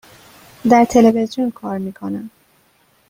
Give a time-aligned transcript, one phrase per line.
[0.71, 2.29] در تلویزیون کار می کنم.